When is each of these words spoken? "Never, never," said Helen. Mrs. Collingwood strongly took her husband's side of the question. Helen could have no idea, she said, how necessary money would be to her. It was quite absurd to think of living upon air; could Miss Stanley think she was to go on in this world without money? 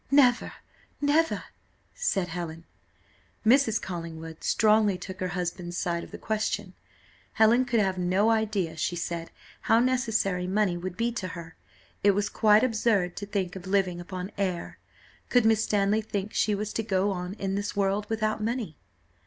"Never, 0.09 0.51
never," 0.99 1.43
said 1.93 2.29
Helen. 2.29 2.65
Mrs. 3.45 3.79
Collingwood 3.79 4.43
strongly 4.43 4.97
took 4.97 5.19
her 5.19 5.27
husband's 5.27 5.77
side 5.77 6.03
of 6.03 6.09
the 6.09 6.17
question. 6.17 6.73
Helen 7.33 7.65
could 7.65 7.79
have 7.79 7.99
no 7.99 8.31
idea, 8.31 8.75
she 8.77 8.95
said, 8.95 9.29
how 9.69 9.79
necessary 9.79 10.47
money 10.47 10.75
would 10.75 10.97
be 10.97 11.11
to 11.11 11.27
her. 11.27 11.55
It 12.03 12.15
was 12.15 12.29
quite 12.29 12.63
absurd 12.63 13.15
to 13.17 13.27
think 13.27 13.55
of 13.55 13.67
living 13.67 13.99
upon 14.01 14.31
air; 14.39 14.79
could 15.29 15.45
Miss 15.45 15.65
Stanley 15.65 16.01
think 16.01 16.33
she 16.33 16.55
was 16.55 16.73
to 16.73 16.81
go 16.81 17.11
on 17.11 17.35
in 17.35 17.53
this 17.53 17.75
world 17.75 18.09
without 18.09 18.41
money? 18.43 18.77